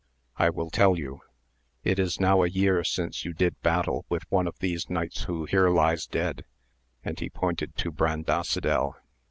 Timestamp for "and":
7.03-7.19